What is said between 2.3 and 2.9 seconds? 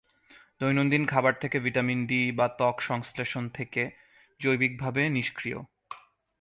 বা ত্বক